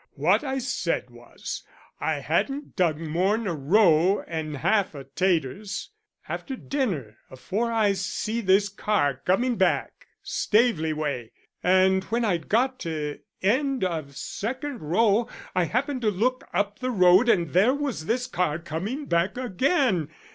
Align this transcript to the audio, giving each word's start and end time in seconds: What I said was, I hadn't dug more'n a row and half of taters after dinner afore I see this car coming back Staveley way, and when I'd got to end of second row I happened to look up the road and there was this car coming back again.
What 0.15 0.43
I 0.43 0.57
said 0.57 1.11
was, 1.11 1.63
I 1.99 2.15
hadn't 2.21 2.75
dug 2.75 2.97
more'n 2.97 3.45
a 3.45 3.53
row 3.53 4.23
and 4.27 4.57
half 4.57 4.95
of 4.95 5.13
taters 5.13 5.91
after 6.27 6.55
dinner 6.55 7.19
afore 7.29 7.71
I 7.71 7.93
see 7.93 8.41
this 8.41 8.67
car 8.67 9.21
coming 9.23 9.57
back 9.57 10.07
Staveley 10.23 10.91
way, 10.91 11.29
and 11.61 12.03
when 12.05 12.25
I'd 12.25 12.49
got 12.49 12.79
to 12.79 13.19
end 13.43 13.83
of 13.83 14.15
second 14.17 14.79
row 14.79 15.29
I 15.53 15.65
happened 15.65 16.01
to 16.01 16.09
look 16.09 16.47
up 16.51 16.79
the 16.79 16.89
road 16.89 17.29
and 17.29 17.53
there 17.53 17.75
was 17.75 18.07
this 18.07 18.25
car 18.25 18.57
coming 18.57 19.05
back 19.05 19.37
again. 19.37 20.09